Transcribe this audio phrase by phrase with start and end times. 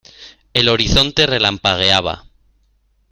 [0.55, 2.23] el horizonte relampagueaba.